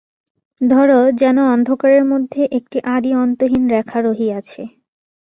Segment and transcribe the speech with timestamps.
[0.61, 0.89] ধর,
[1.13, 4.61] যেন অন্ধকারের মধ্যে একটি আদি-অন্তহীন রেখা রহিয়াছে।